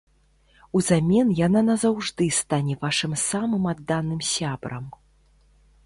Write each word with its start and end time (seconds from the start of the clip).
Узамен 0.79 1.27
яна 1.41 1.61
назаўжды 1.67 2.29
стане 2.39 2.79
вашым 2.87 3.13
самым 3.29 3.63
адданым 3.77 4.19
сябрам. 4.33 4.93